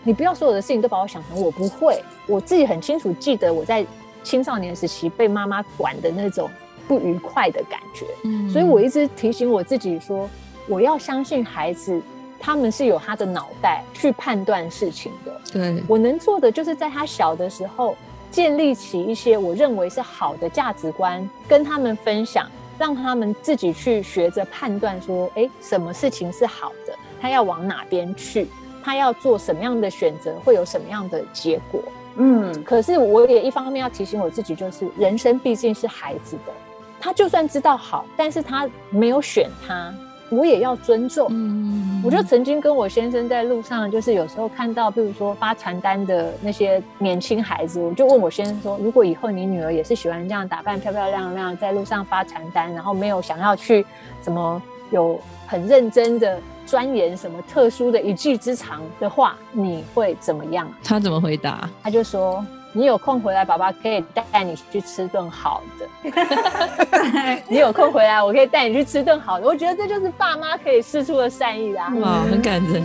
[0.03, 2.01] 你不要所有的事情都把我想成我不会。
[2.27, 3.85] 我自己很清楚记得我在
[4.23, 6.49] 青少年时期被妈妈管的那种
[6.87, 8.05] 不愉快的感觉。
[8.23, 10.27] 嗯，所以我一直提醒我自己说，
[10.67, 12.01] 我要相信孩子。
[12.45, 15.41] 他们是有他的脑袋去判断事情的。
[15.53, 17.95] 对我能做的，就是在他小的时候
[18.29, 22.45] 建立起一些我认为是好的价值观，跟他们分享，
[22.77, 28.49] 让他们自己去学着判断，说，哎，什么事情是好的，他要往哪边去。
[28.85, 31.81] 他要做什么样的选择，会有什么样的结果。
[32.17, 36.51] 嗯，可是我也一方面要提醒我自己，就是人生毕竟是孩子的，
[36.99, 39.93] 他就算知道好，但是他没有选他。
[40.29, 41.27] 我也要尊重。
[41.29, 53.85] 嗯，我就曾经跟我先生在路上，就是有时候看到，比如说发传单的那些年轻孩子，我就问我先生说：如果以后你女儿也是喜欢这样打扮漂漂亮亮，在路上发传单，然后没有想要去
[54.23, 60.67] 什么有很认真的钻研什么特殊的一技之长的话，你会怎么样？
[60.83, 61.69] 他怎么回答？
[61.83, 62.43] 他就说。
[62.73, 66.11] 你有空回来，爸爸可以带你去吃顿好的。
[67.47, 69.45] 你有空回来，我可以带你去吃顿好的。
[69.45, 71.93] 我觉得这就是爸妈可以施出的善意啊。
[72.01, 72.83] 哇，很感人。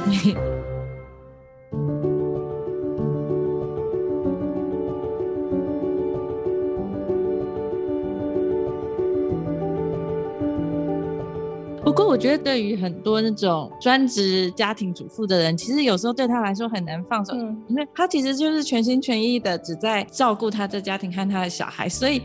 [12.05, 17.35] 过，我觉得对于很多那种专职家庭主妇的人，其实有时候对他来说很难放手，
[17.67, 22.23] 因为他其实就是全心全意的只在照顾他的家庭和他的小孩，所以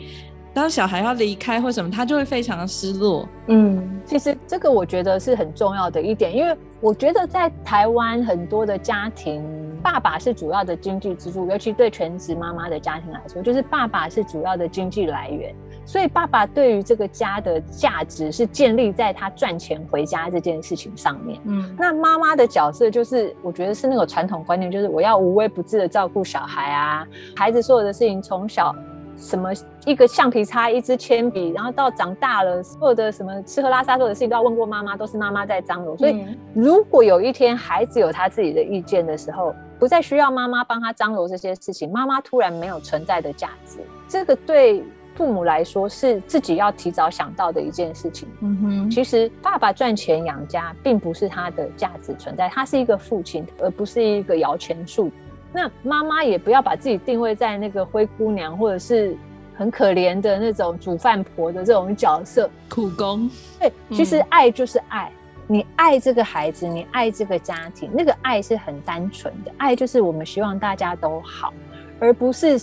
[0.53, 3.27] 当小孩要离开或什么，他就会非常的失落。
[3.47, 9.43] 嗯，其实这个我觉得是很重要的一点，因为我觉得在台湾很多的家庭，
[9.81, 15.55] 爸爸是主要的经济支柱，尤其对全职妈妈的家庭来说，就是爸爸是主要的经济来源。
[15.86, 21.39] 所以，爸爸对于这个家的价值是建立在他赚钱回家这件事情上面。
[21.43, 28.74] 嗯，那妈妈的角色就是，我觉得是那个传统观念，就是我要无微不至的照顾小孩啊，孩子所有的事情，从小
[29.17, 29.52] 什么
[29.86, 35.98] 一个橡皮擦、一支铅笔，然后到长大了，所有的什么吃喝拉撒所有的事情都要问过妈妈，都是妈妈在张罗。
[35.98, 44.82] 所以，如果有一天孩子有他自己的意见的时候，不再需要妈妈帮他张罗这些事情，妈妈突然没有存在的价值，这个对。
[45.15, 48.28] 父母来说是自己要提早想到的一件事情。
[48.41, 55.12] 嗯哼，其实爸爸赚钱养家并不是他的价值存在，他是一个父亲，而不是一个摇钱树。
[55.52, 59.15] 那妈妈也不要把自己定位在那个灰姑娘，或者是
[59.56, 63.30] 很可怜的那种煮饭婆的这种角色，苦工。
[63.60, 65.12] 对，其实爱就是爱，
[65.45, 71.54] 你爱这个孩子，你爱这个家庭，那个爱是很单纯的，爱就是我们希望大家都好，
[72.03, 72.59] 而不是。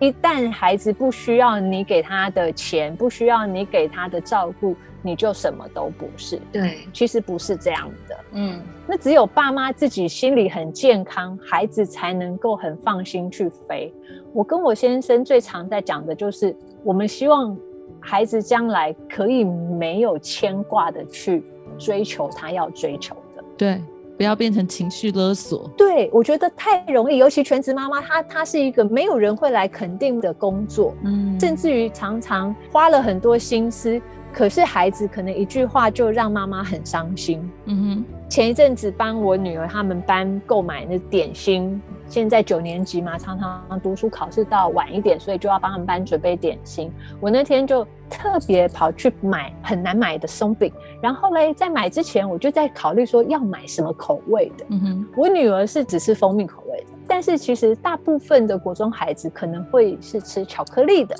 [0.00, 6.40] 一旦孩子不需要你给他的钱，不需要你给他的照顾，你就什么都不是。
[6.50, 8.16] 对，其实不是这样的。
[8.32, 13.94] 嗯，那只有爸妈自己心里很健康，孩子才能够很放心去飞。
[14.32, 16.52] 我跟我先生最常在讲的就是，
[16.82, 17.56] 我们希望
[18.00, 21.44] 孩子将来可以没有牵挂的去
[21.78, 23.44] 追求他要追求的。
[23.56, 23.80] 对。
[24.16, 25.70] 不要变成情绪勒索。
[25.76, 34.00] 对，我觉得太容易，尤其全职妈妈，她她是一个没有人会来肯定的工作，嗯，甚至于常常花了很多心思，
[34.32, 37.50] 可是孩子可能一句话就让妈妈很伤心。
[37.66, 41.80] 嗯哼，前一阵子帮我女儿他们班购买那点心。
[42.08, 46.92] 现在九年级嘛，常常读书考试到晚一点，所以就要帮他们班准备点心。
[47.20, 50.70] 我那天就特别跑去买很难买的松饼，
[51.00, 54.66] 然后嘞，在买之前我就在考虑说要买什么口味的。
[54.68, 61.16] 嗯哼，我女儿是只吃蜂蜜口味的，但是其实大部分的国中孩子可能会是吃巧克力的，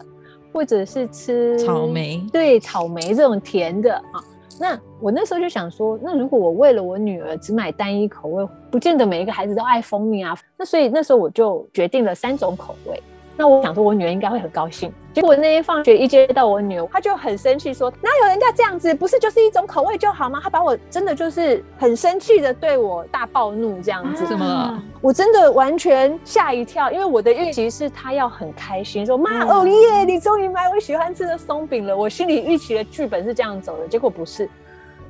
[0.53, 4.23] 或者是吃草莓，对，草莓这种甜的啊。
[4.61, 10.37] 那我那时候就想说，那如果我为了我女儿只买单一口味，不见得每一个孩子都爱蜂蜜啊。
[10.57, 13.03] 那所以那时候我就决定了三种口味。
[13.37, 14.93] 那我想说，我女儿应该会很高兴。
[15.13, 18.95] 结果那天放学一接到我女儿，她就很生气，说：“哪有人家这样子？
[18.95, 24.27] 不是就是一种口味就好吗？”她把我真的就是很生气的对我大暴怒这样子。
[24.27, 24.83] 怎么了？
[25.03, 34.49] 我真的完全吓一跳，因为我的预期是她要很开心，说：“妈，哦耶，你终于买我喜欢吃的松饼了。”我心里预期的剧本是这样走的，结果不是。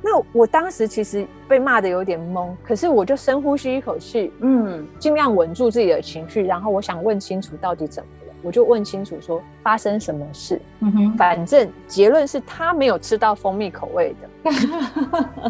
[0.05, 8.09] 那我当时其实被骂的有点懵，可是我就深呼吸一口气，嗯，尽量稳住自己的情绪，然后我想问清楚到底怎么。
[8.43, 14.51] 我就问清楚说发生什么事，嗯哼，反正结论是他没有吃到蜂蜜口味的，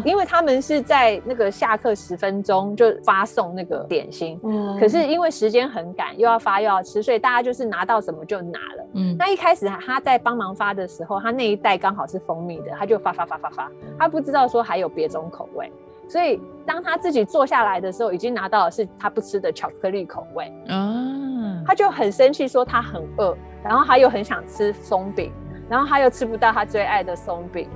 [0.04, 15.72] 因为他们是在那个下课十分钟就发送那个点心，嗯，可是因为时间很赶，又要发又要吃，所以大家就是拿到什么就拿了，嗯，那一开始他在帮忙发的时候，他那一袋刚好是蜂蜜的，他就发发发发发，他不知道说还有别种口味，
[16.08, 21.23] 所以当他自己坐下来的时候，已经拿到的是他不吃的巧克力口味，啊。
[21.66, 25.32] 他就很生气，说他很饿，然后他又很想吃松饼，
[25.68, 27.68] 然后他又吃不到他最爱的松饼，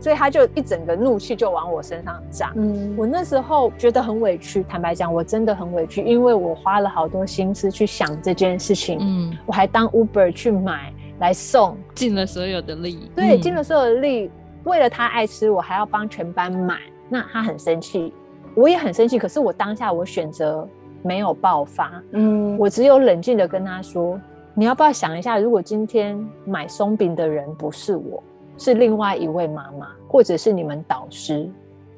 [0.00, 2.52] 所以他就一整个怒气就往我身上炸。
[2.56, 14.30] 嗯，我那时候觉得很委屈，坦白讲，我真的很委屈，因为我花了好多心思去想这件事情，嗯，我还当 Uber 去买来送，尽了所有的力，对，尽了所有的力，
[14.64, 16.78] 为了他爱吃，我还要帮全班买，
[17.08, 18.12] 那他很生气。
[18.54, 20.68] 我也很生气，可是我当下我选择
[21.02, 24.18] 没有爆发，嗯，我只有冷静的跟他说
[24.54, 28.22] ：“你要不要想一下，如果今天买松饼的人不是我，
[28.56, 31.48] 是另外一位妈妈，或者是你们导师，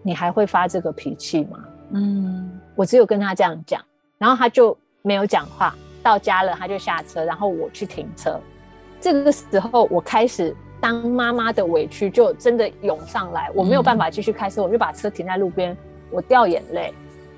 [0.02, 1.58] 你还会发这个脾气吗？”
[1.92, 3.80] 嗯，我只有跟他这样讲，
[4.18, 5.74] 然后他就没有讲话。
[6.02, 8.38] 到家了，他就下车，然后我去停车。
[9.00, 15.74] 这个时候，我开始当妈妈的委屈就真的涌上来，我没有办法继续开车，我就把车停在路边，
[16.10, 16.92] 我掉眼泪，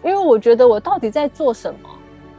[0.06, 1.90] 因为我觉得我到底在做什么？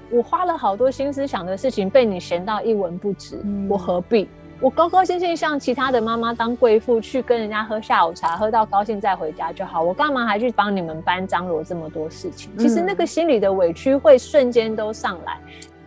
[0.10, 4.30] 我花了好多心思想的事情被你闲到一文不值，我何必？
[4.62, 9.84] 我高高兴兴像其他的妈妈当贵妇去跟人家喝下午茶，喝到高兴再回家就好。
[9.84, 12.50] 我干嘛还去帮你们搬张罗这么多事情？
[12.58, 15.38] 其实那个心里的委屈会瞬间都上来。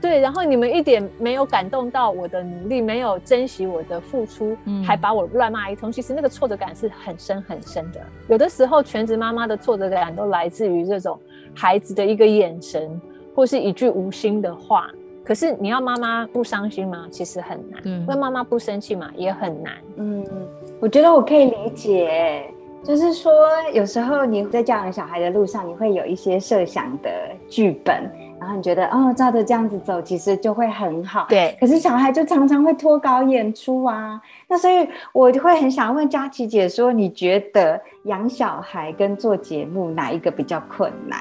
[0.02, 5.90] 对，然后你们一点没有感动到我的努力，没有珍惜我的付出，还把我乱骂一通。
[5.92, 8.00] 其实那个挫折感是很深很深的。
[8.28, 11.20] 有的时候，全职妈妈的挫折感都来自于这种
[11.54, 13.00] 孩子的一个眼神，
[13.34, 14.90] 或是一句无心的话。
[15.22, 17.06] 可是你要妈妈不伤心吗？
[17.10, 17.80] 其实很难。
[17.84, 19.10] 嗯，那妈妈不生气嘛？
[19.14, 19.74] 也很难。
[19.96, 20.26] 嗯，
[20.80, 22.44] 我觉得我可以理解，
[22.82, 23.32] 就是说
[23.72, 27.10] 有时候你在教养小孩的路上，你会有一些设想的
[27.48, 28.10] 剧本。
[28.40, 31.26] 然后你觉得哦，照着这样子走，其实就会很好。
[31.29, 34.18] 对，可是小孩就常常会脱稿演出啊。
[34.48, 41.20] 那所以我会很想问佳琪姐说，你觉得养小孩跟做节目哪一个比较困难？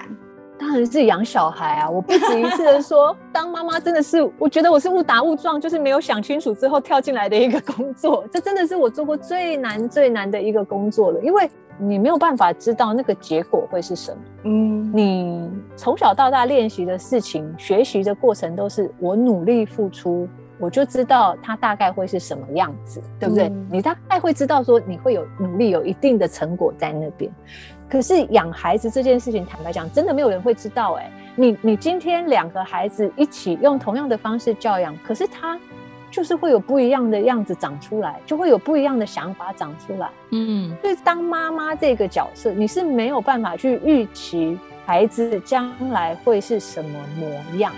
[0.57, 1.89] 当然是养小孩啊！
[1.89, 8.25] 我不止一次的说， 当妈妈真的是，我觉得我是误打误撞，就是没有想清楚之后跳进来的一个工作。
[8.29, 14.17] 这真的是我做过最难最难的一个工作了，因为你没有办法知道那个结果会是什么。
[14.43, 20.27] 嗯，你从小到大练习的事情、学习的过程，都是我努力付出，
[20.59, 23.49] 我就知道它大概会是什么样子，对不对？
[23.71, 27.31] 你大概会知道说，你会有努力，有一定的成果在那边。
[27.89, 30.93] 可是养孩子这件事情，坦白讲，真的没有人会知道。
[30.93, 35.57] 哎，你你今天两个孩子一起用同样的方式教养，可是他
[36.11, 40.09] 就是会有不一样的样子长出来，就会有不一样的想法长出来。
[40.31, 47.71] 嗯，所以当妈妈这个角色，你是没有办法去预期孩子将来会是什么模样。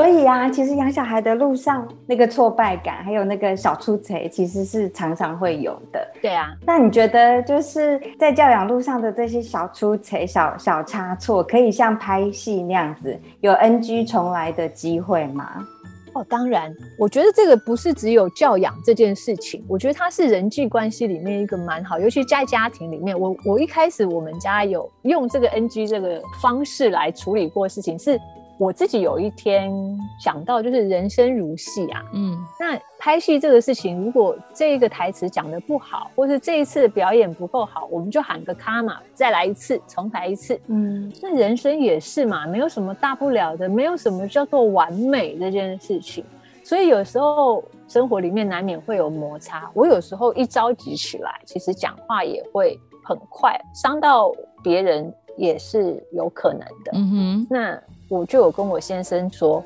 [0.00, 6.10] 所以啊，其实养小孩的路上，那个挫败感，还有那个小出彩，其实是常常会有的。
[6.22, 15.66] 对啊，那你觉得就是在教养路上的这些小出彩、小小差错，可以像拍戏那样子有 NG 重来的机会吗？
[16.14, 23.20] 哦，当然，我觉得这个不是只有教养这件事情，我觉得它是人际关系里面一个蛮好，尤其在家庭里面。
[23.20, 28.18] 我我一开始我们家有用这个 NG 这个方式来处理过事情是。
[28.60, 29.72] 我自己有一天
[30.18, 46.22] 想到，就是人生如戏啊，嗯，那拍戏这个事情，如果这个台词讲的不好，或是这一次表演不够好，我们就喊个卡嘛，再来一次，重来一次，嗯，那人生也是嘛，没有什么大不了的，没有什么叫做完美这件事情，
[46.62, 54.30] 所以有时候生活里面难免会有摩擦，我有时候一着急起来，其实讲话也会很快，伤到
[54.62, 57.82] 别人也是有可能的，嗯哼，那。
[58.10, 59.62] 我就有跟我先生说，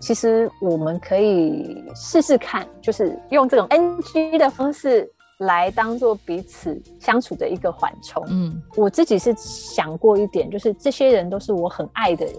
[0.00, 8.22] 其实我们可以试试看，就是用这种 NG 的方式来当做彼此相处的一个缓冲。
[8.28, 12.34] 嗯，我自己是想过一点，就是这些人都是我很爱的人，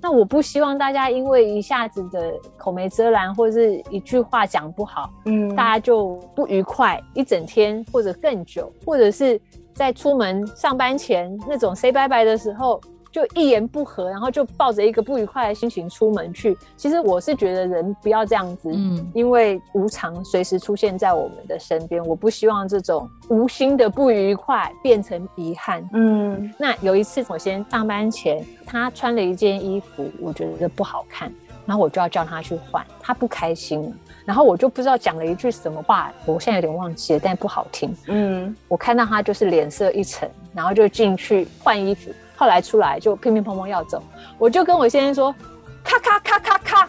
[0.00, 9.40] 那我不希望大家因为一下子的口没遮拦，或者是一句话讲不好，嗯，大家就不愉快一整天或者更久，或者是
[9.74, 12.80] 在出门上班前那种 say 拜拜的时候。
[13.14, 16.58] 就一言不合，然后就抱着一个不愉快的心情出门去。
[16.76, 22.04] 其实我是觉得人不要这样子，嗯，因为无常随时出现在我们的身边。
[22.04, 25.88] 我不希望这种无心的不愉快变成遗憾。
[25.92, 31.32] 嗯，那有一次我先上班前，他穿了一件衣服，我觉得不好看，
[31.66, 37.94] 然后我就要叫他去换，他不开心，然后我就不知道讲了一句什么话，我现在有点忘记了，但不好听。
[38.08, 42.10] 嗯，我看到他就是脸色一沉，然后就进去换衣服。
[42.36, 44.02] 后来出来就乒乒乓乓要走，
[44.38, 45.34] 我就跟我先生说，
[45.82, 46.88] 咔咔咔咔咔，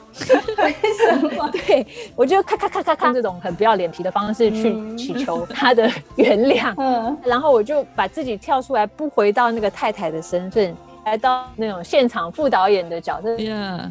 [0.63, 1.49] 为什么？
[1.53, 13.30] 对我就咔咔咔咔咔这种很不要脸皮的方式去祈求他的原谅， 嗯，然后我就把自己跳出来，不回到那个太太的身份，来到那种现场副导演的角色，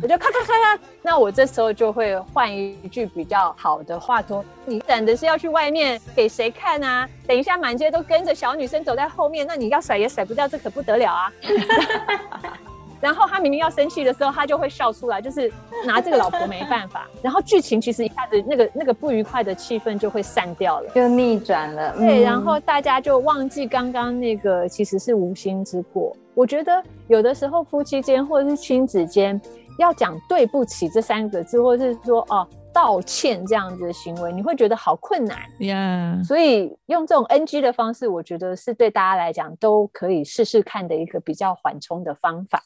[0.03, 7.09] 我就咔咔咔咔，那我这时候就会换一句比较好的话说：“你等的是要去外面给谁看啊？
[7.26, 11.32] 等一下满街都跟着小女生走在后面，那你要甩也甩不掉，这可不得了啊！”
[13.05, 15.52] 然后他明明要生气的时候，他就会笑出来，就是
[15.84, 17.07] 拿这个老婆没办法。
[17.20, 21.94] 然后剧情其实一下子那个那个不愉快的气氛就会散掉了，就逆转了。
[21.98, 26.16] 对，然后大家就忘记刚刚那个其实是无心之过。
[26.34, 29.38] 我觉得有的时候夫妻间或者是亲子间
[29.78, 36.18] 要讲对不起这三个字，或者是说哦道歉这样子的行为，你会觉得好困难呀。
[36.24, 42.61] 所以用这种 NG 的方式，我觉得是对大家来讲都可以试试看的一个比较缓冲的方法。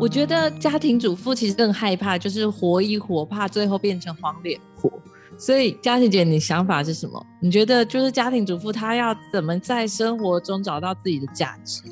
[0.00, 4.90] 我觉得家庭主妇其实更害怕，就是活一活，怕最后变成黄脸婆。
[5.38, 7.24] 所以嘉琪姐，你想法是什么？
[7.40, 11.82] 你觉得就是家庭主妇她要怎么在生活中找到自己的价值？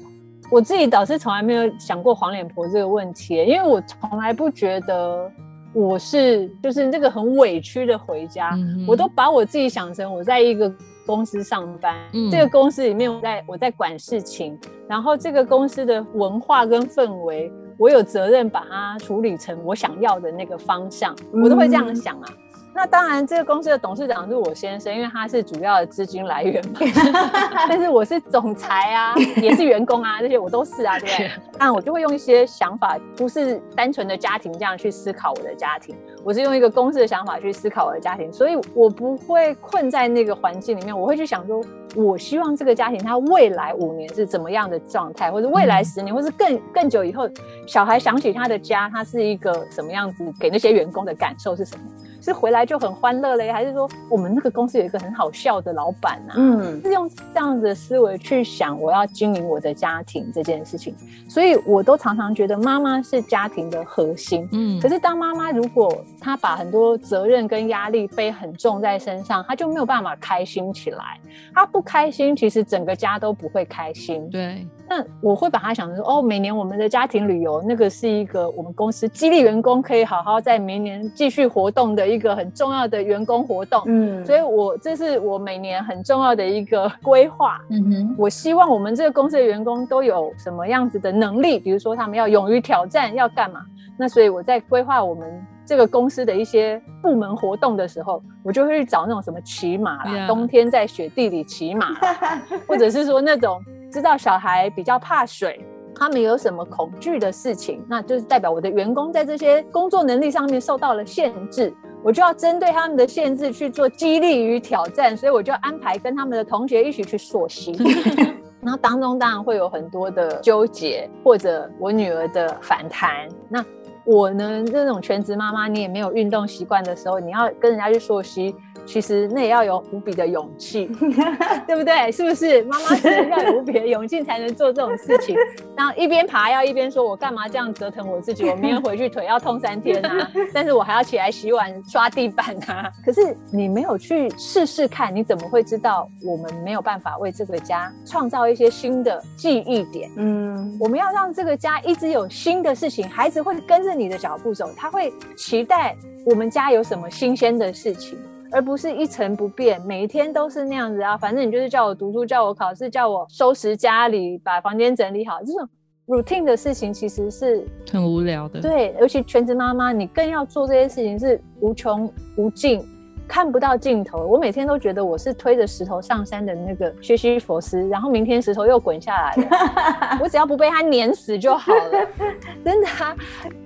[0.51, 5.31] 我自己倒是从来没有想过黄脸婆这个问题，因为我从来不觉得
[5.73, 10.73] 我是就是那个很委屈的回家，我都把我自己想成我在一个
[11.07, 11.95] 公司上班，
[12.31, 14.59] 这个公司里面我在我在管事情，
[14.89, 17.53] 然后这个公司的文化跟氛围。
[17.79, 22.29] 我有责任把它处理成我想要的那个方向，我都会这样想啊。
[22.73, 26.81] 那当然，这个公司的董事长是我先生，因为他是主要的资金来源嘛。
[27.69, 31.31] 但是我是总裁啊，也是员工啊，这些我都是啊，对不对？
[31.59, 35.95] 那我就会用一些想法，不是单纯的家庭这样去思考我的家庭，
[36.25, 41.61] 我是用一个公司的想法去思考我的家庭，所以我不会困在那个环境里面，我会去想说，
[41.97, 47.29] 我希望这个家庭他未来五年是怎么样的状态，或者未来十年，或是更更久以后，
[47.67, 51.85] 小孩想起他的家，他是一个什么样子，给那些员工的感受是什么？
[52.21, 56.35] 是回来就很欢乐嘞，还是说我们那个公司有一个很好笑的老板啊？
[56.37, 60.95] 嗯，是用这样子的思维去想我要经营我的家庭这件事情，
[61.29, 64.49] 所以我都常常觉得妈妈是家庭的核心。
[64.53, 71.19] 嗯，可是当妈妈如果她把很多责任跟压力背很重在身上，她就没有办法开心起来。
[71.55, 74.29] 她不开心，其实整个家都不会开心。
[74.31, 74.67] 对。
[74.91, 83.81] 那我会把它想成说，哦，每年我们的家庭旅游，那个是一个我们公司激励员工可以好好在明年继续活动的一个很重要的员工活动。
[83.87, 87.57] 嗯，所以我这是我每年很重要的一个规划。
[87.71, 93.61] 嗯哼，我希望我们这个公司的员工都有什么样子的能力，比如说他们要勇于挑战，要干嘛？
[93.97, 101.95] 那所以我在规划我们这个公司的一些部门活动的时候，我就会去找那种什么骑马啦，冬天在雪地里骑马，
[102.67, 103.63] 或者是说那种。
[103.93, 105.65] 知道小孩比较怕水，
[105.97, 117.73] 他们有什么恐惧的事情，那就是代表我的员工在这些工作能力上面受到了限制，我就要针对他们的限制去做激励与挑战，所以我就安排跟他们的同学一起去溯溪，
[118.63, 123.27] 然后当中当然会有很多的纠结，或者我女儿的反弹。
[123.49, 123.65] 那
[124.05, 128.55] 我呢，这种全职妈妈，你也没有运动习惯的时候，你要跟人家去溯溪。
[128.87, 130.87] 其实那也要有无比的勇气，
[131.67, 132.11] 对不对？
[132.11, 132.63] 是不是？
[132.65, 135.37] 妈妈真的要有无比的勇气才能做这种事情。
[135.77, 138.49] 然后一边爬要一边说：“我干嘛这样折腾我自己？
[138.49, 140.31] 我明天回去腿要痛三天啊！
[140.53, 150.11] 但是我还要起来洗碗、刷地板啊！”可是你没有去试试看，你怎么会知道我们没有办法为这个家创造一些新的记忆点？
[150.17, 158.19] 嗯，我们要让这个家一直有新的事情，孩子会跟着你的脚步走，他会期待我们家有什么新鲜的事情。
[158.53, 161.17] 而不是一成不变，每一天都是那样子啊。
[161.17, 165.69] 反正你就是叫我读书，叫我考试，叫我收拾家里，把房间整理好，这种
[166.07, 168.61] routine 的事情其实是很无聊的。
[168.61, 172.85] 对，尤其全职妈妈，你更要做这些事情是无穷无尽，
[173.29, 174.27] 看不到尽头。
[174.27, 182.09] 我每天都觉得我是推着石头上山的那个薛西佛斯，然后明天石头又滚下来了， 我只要不被它碾死就好了。
[182.65, 182.89] 真的，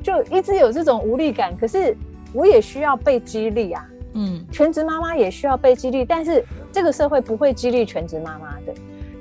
[0.03, 1.57] 就一直有这种无力感。
[1.57, 1.97] 可是
[2.35, 3.83] 我也需要被激励啊。
[4.15, 8.73] 嗯，全职妈妈也需要被激励，但是这个社会不会激励全职妈妈的，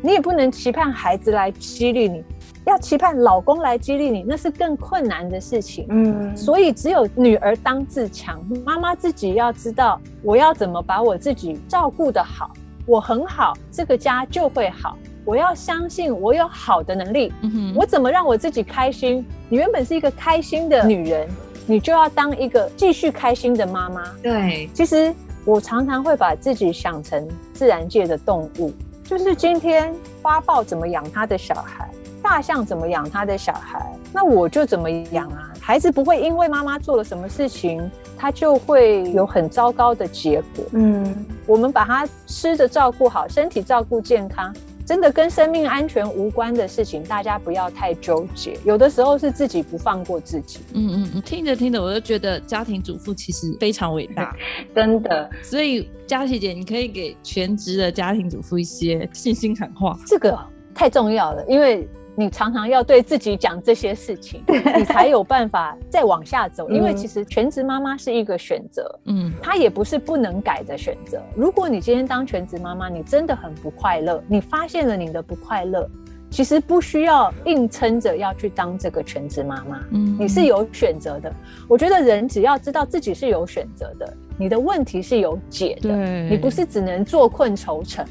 [0.02, 2.24] 你也不能期盼孩子来激励你，
[2.66, 5.86] 要期盼老公来激励你，那是更困难的事情。
[5.90, 12.52] 嗯，所以只有女儿当自强，妈妈自己要知道我要怎么把我自己照顾得好，
[12.86, 14.98] 我很好，这个家就会好。
[15.26, 17.32] 我要相信我有好的能力，
[17.74, 19.26] 我怎么让我自己开心？
[19.48, 21.30] 你原本是一个开心的女人。
[21.66, 24.04] 你就要当一个继续开心的妈妈。
[24.22, 25.14] 对，其实
[25.46, 28.72] 我常常会把自己想成自然界的动物，
[29.04, 31.90] 就是今天花豹怎么养它的小孩，
[32.22, 35.52] 大象怎么养它的小孩，那我就怎么养啊。
[35.60, 37.90] 孩子不会因为妈妈做了什么事情。
[38.16, 40.64] 他就会有很糟糕的结果。
[40.72, 44.56] 嗯，我们把他吃的照顾好，身体照顾健康。
[44.86, 48.58] 真的跟生命安全无关的事情，大家不要太纠结。
[48.66, 50.60] 有的时候是自己不放过自己。
[50.74, 54.36] 嗯嗯嗯，听着听着，我就觉得家庭主妇其实非常伟大，
[54.76, 55.30] 真的。
[55.42, 59.98] 所以佳琪姐，你可以给全职的家庭主妇一些信心喊话。
[60.06, 60.38] 这个
[60.76, 61.88] 太重要了，因为。
[62.16, 64.44] 你常常要对自己讲这些事情，
[64.78, 66.70] 你才有办法再往下走。
[66.70, 71.22] 因为其实全职妈妈是一个选择，嗯，它也不是不能改的选择。
[71.36, 75.90] 如果你今天当全职妈妈，你真的很不快乐，你发现了你的不快乐，
[76.30, 81.34] 其实不需要硬撑着要去当这个全职妈妈，嗯，你是有选择的。
[81.68, 85.96] 我觉得人只要知道自己是有选择的，你的问题是有解的，
[86.30, 88.06] 你不是只能坐困愁城。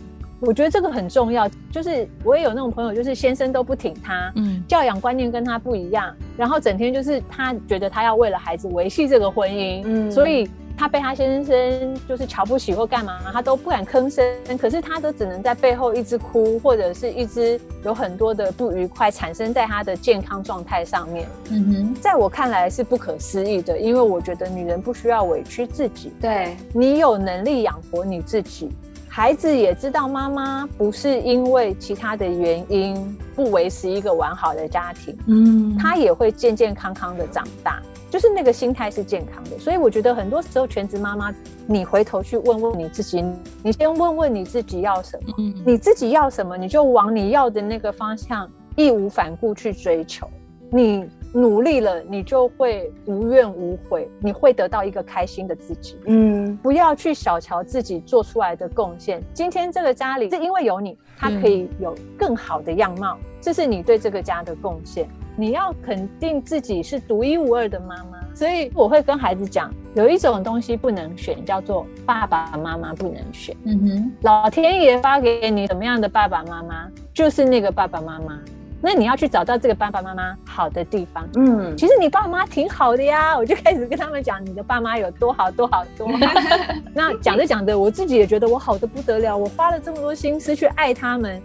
[0.44, 14.24] 我觉得这个很重要，就是我也有那种朋友，就是先生都不挺他，嗯，教养观念跟他不一样，然后整天就是他觉得他要为了孩子维系这个婚姻，嗯，所以他被他先生就是瞧不起或干嘛，他都不敢吭声，
[14.58, 28.68] 可是他都只能在背后一直哭，或者是一直有很多的不愉快产生在他的健康状态上面，嗯哼，在我看来是不可思议的，因为我觉得女人不需要委屈自己，对你有能力养活你自己。
[29.14, 39.58] 孩子也知道妈妈不是因为其他的原因不维持一个完好的家庭，嗯，他也会健健康康的长大，就是那个心态是健康的。
[39.58, 41.30] 所以我觉得很多时候全职妈妈，
[41.66, 43.22] 你回头去问问你自己，
[43.62, 50.26] 你先问问你自己要什么，嗯，你自己要什么，你就往你要的那个方向义无反顾去追求，
[50.70, 51.06] 你。
[51.32, 55.96] 努力了，你就会无怨无悔，你会得到一个开心的自己。
[56.04, 59.22] 嗯，不要去小瞧自己做出来的贡献。
[59.32, 65.08] 今天这个家里是因为有你，他可以有更好的样貌，这是你对这个家的贡献。
[65.34, 68.20] 你要肯定自己是独一无二的妈妈。
[68.34, 73.56] 所以我会跟孩子讲，有一种东西不能选，叫做爸爸妈妈不能选。
[73.64, 78.38] 嗯哼，老天爷发给你什么样的爸爸妈妈，就是那个爸爸妈妈。
[78.82, 81.26] 那你要去找到这个爸爸妈妈好的地方。
[81.36, 86.08] 嗯，其实你爸妈挺好的呀， 我就开始跟他们讲你的爸妈有多好多好多。
[86.92, 91.40] 那讲着讲着，我自己也觉得我好的不得了，我花了这么多心思去爱他们。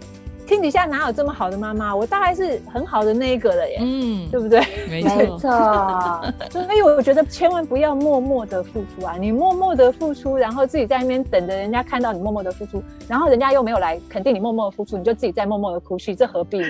[0.48, 1.94] 天底下哪有这么好的妈妈？
[1.94, 4.62] 我大概是很好的那一个了耶，嗯，对不对？
[4.88, 5.02] 没
[5.36, 5.50] 错，
[6.50, 9.14] 所以我觉得千万不要默默的付出啊！
[9.20, 16.62] 你默默的付出，然后自己在那边等着人家看到你默默的付出，然后人家又没有来肯定你默默的付出，你就自己在默默的哭泣，这何必？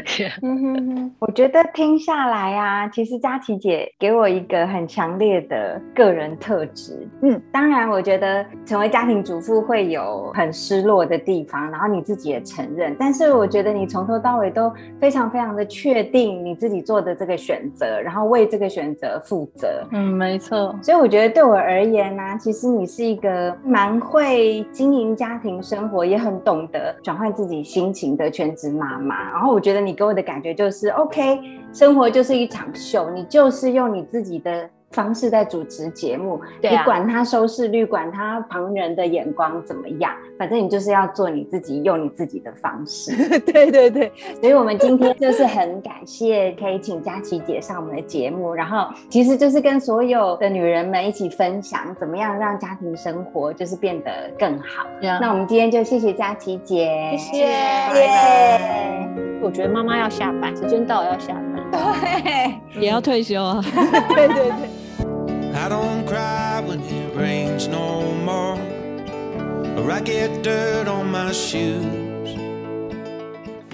[1.20, 7.06] 我觉得听下来啊，其实佳琪姐给我一个很强烈的个人特质。
[7.22, 13.67] 嗯，当然，我觉得成为家庭主妇会有很失落的地方，然后你自己也承认，但是我觉得。
[13.72, 19.68] 你从头到尾都非常非常的确定你自己做的这个选择，然后为这个选择负责。
[19.92, 20.74] 嗯，没错。
[20.82, 29.30] 所以我觉得对我而言呢，其实你是一个蛮会经营家庭生活，也很懂得转换自己心情的全职妈妈。
[29.30, 31.40] 然后我觉得你给我的感觉就是，OK，
[31.72, 34.68] 生活就是一场秀，你就是用你自己的。
[34.90, 43.14] 方式在主持节目，你管他收视率，管他旁人的眼光怎么样，反正你就是要做你自己，用你自己的方式。
[43.40, 44.10] 对对对，
[44.40, 54.86] 所以我们今天就是很感谢可以请佳琪姐上我们的节目，然后其实就是跟所有的女人们一起分享，怎么样让家庭生活就是变得更好。
[55.20, 57.44] 那我们今天就谢谢佳琪姐，谢谢。
[57.44, 59.08] 耶。
[59.40, 61.57] 我觉得妈妈要下班，时间到了要下班。
[61.70, 63.62] 对，也要退休啊。
[64.08, 64.68] 对 对对。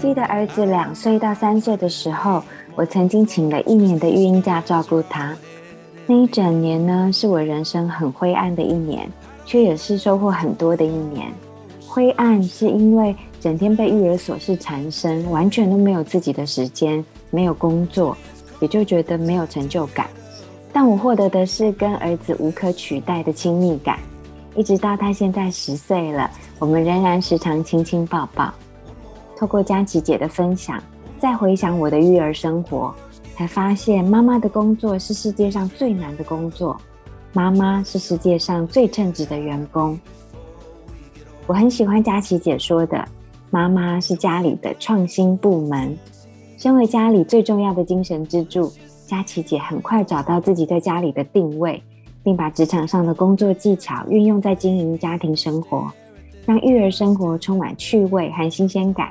[0.01, 2.43] 记得儿子两岁到三岁的时候，
[2.75, 5.35] 我曾经请了一年的育婴假照顾他。
[6.07, 9.09] 那一整年呢，是我人生很灰暗的一年，
[9.47, 11.27] 却也是收获很多的一年。
[11.87, 17.05] 灰暗是因为整天被育儿琐事缠身，完全都没有自己的时间。
[17.35, 18.17] 没有工作，
[18.61, 20.07] 也就觉得没有成就感。
[20.73, 23.99] 但我获得的是跟儿子无可取代的亲密感。
[24.55, 26.31] 一直到他现在十岁了，
[26.61, 28.55] 我们仍然时常亲亲抱抱。
[29.37, 30.81] 透过佳琪姐的分享，
[31.19, 32.95] 再回想我的育儿生活，
[33.35, 36.81] 才发现妈妈的工作是世界上最难的工作，
[37.33, 39.99] 妈妈是世界上最称职的员工。
[41.49, 43.05] 我很喜欢佳琪姐说的，
[43.51, 45.99] 妈妈是家里的创新部门。
[46.57, 48.73] 身为家里最重要的精神支柱，
[49.07, 51.83] 佳琪姐很快找到自己在家里的定位，
[52.23, 55.91] 并把职场上的工作技巧运用在经营家庭生活，
[56.47, 59.11] 让育儿生活充满趣味和新鲜感。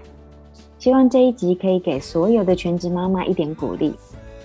[0.79, 3.93] 希望这一集可以给所有的全职妈妈一点鼓励。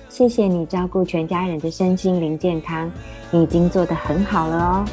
[0.08, 2.90] 谢谢你照顾全家人的身心灵健康，
[3.30, 4.84] 你已经做得很好了哦。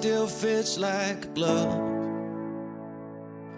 [0.00, 1.68] still fits like blood.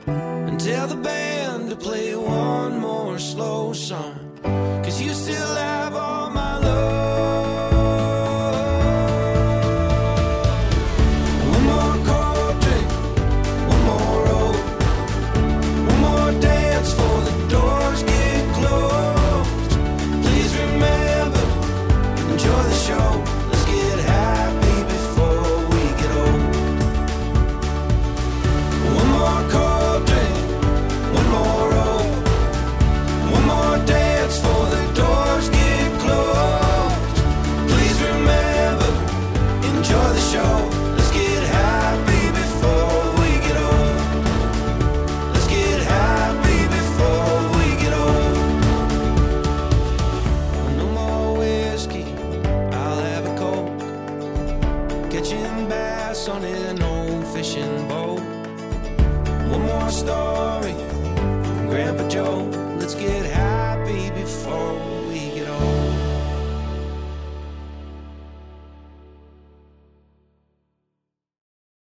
[0.08, 4.21] And tell the band to play one more slow song.